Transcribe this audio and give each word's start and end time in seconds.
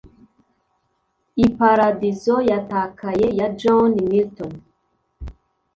Iparadizo 1.45 2.35
yatakaye 2.49 3.27
ya 3.39 3.47
John 3.59 3.91
Milton 4.09 4.53